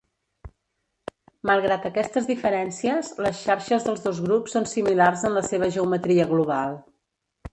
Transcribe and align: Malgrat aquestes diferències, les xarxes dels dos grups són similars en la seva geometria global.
Malgrat 1.49 1.83
aquestes 1.89 2.29
diferències, 2.29 3.11
les 3.27 3.37
xarxes 3.49 3.85
dels 3.89 4.03
dos 4.07 4.23
grups 4.29 4.57
són 4.57 4.67
similars 4.73 5.29
en 5.29 5.39
la 5.39 5.47
seva 5.51 5.73
geometria 5.79 6.29
global. 6.35 6.75